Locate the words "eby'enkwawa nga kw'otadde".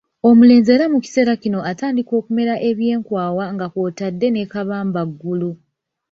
2.69-4.27